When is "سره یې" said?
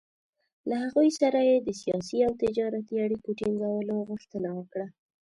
1.19-1.57